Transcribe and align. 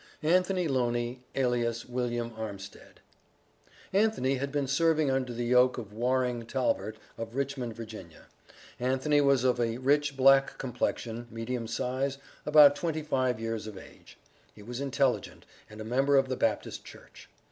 ANTHONY 0.23 0.67
LONEY, 0.67 1.21
ALIAS 1.35 1.85
WILLIAM 1.85 2.33
ARMSTEAD. 2.35 3.01
Anthony 3.93 4.37
had 4.37 4.51
been 4.51 4.65
serving 4.65 5.11
under 5.11 5.31
the 5.31 5.45
yoke 5.45 5.77
of 5.77 5.93
Warring 5.93 6.47
Talvert, 6.47 6.95
of 7.19 7.35
Richmond, 7.35 7.75
Va. 7.75 8.03
Anthony 8.79 9.21
was 9.21 9.43
of 9.43 9.59
a 9.61 9.77
rich 9.77 10.17
black 10.17 10.57
complexion, 10.57 11.27
medium 11.29 11.67
size, 11.67 12.17
about 12.47 12.75
twenty 12.75 13.03
five 13.03 13.39
years 13.39 13.67
of 13.67 13.77
age. 13.77 14.17
He 14.55 14.63
was 14.63 14.81
intelligent, 14.81 15.45
and 15.69 15.79
a 15.79 15.83
member 15.85 16.17
of 16.17 16.29
the 16.29 16.35
Baptist 16.35 16.83
Church. 16.83 17.29